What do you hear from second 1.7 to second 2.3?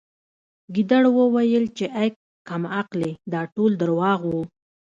چې اې